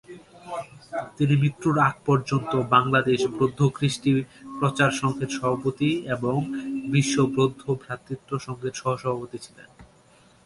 তিনি 1.17 1.33
মৃত্যুর 1.35 1.75
আগ 1.79 1.95
পর্যন্ত 2.05 2.51
বাংলাদেশ 2.75 3.19
বৌদ্ধ 3.37 3.59
কৃষ্টি 3.77 4.11
প্রচার 4.59 4.91
সংঘের 4.91 5.29
সভাপতি 5.29 5.89
এবং 6.15 6.35
বিশ্ব 6.91 7.15
বৌদ্ধ 7.35 7.61
ভ্রাতৃত্ব 7.81 8.29
সংঘের 8.39 8.73
সহ-সভাপতি 8.73 9.37
ছিলেন। 9.37 9.69